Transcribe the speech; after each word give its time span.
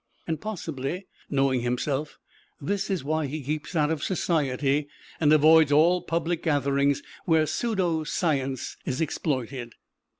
And 0.25 0.41
possibly, 0.41 1.05
knowing 1.29 1.61
himself, 1.61 2.17
this 2.59 2.89
is 2.89 3.03
why 3.03 3.27
he 3.27 3.43
keeps 3.43 3.75
out 3.75 3.91
of 3.91 4.01
society, 4.03 4.87
and 5.19 5.31
avoids 5.31 5.71
all 5.71 6.01
public 6.01 6.41
gatherings 6.41 7.03
where 7.25 7.45
pseudo 7.45 8.03
science 8.03 8.77
is 8.83 8.99
exploited. 8.99 9.75